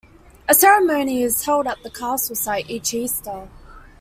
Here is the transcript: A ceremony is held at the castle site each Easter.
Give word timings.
A 0.49 0.55
ceremony 0.55 1.21
is 1.21 1.45
held 1.45 1.67
at 1.67 1.83
the 1.83 1.91
castle 1.91 2.35
site 2.35 2.67
each 2.71 2.91
Easter. 2.95 3.47